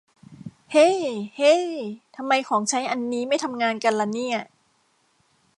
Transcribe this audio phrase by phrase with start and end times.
[0.71, 0.87] เฮ้
[1.37, 1.53] เฮ้
[2.15, 4.37] ทำไมของใช้อันนี้ไม่ทำงานกันล่ะเนี่ย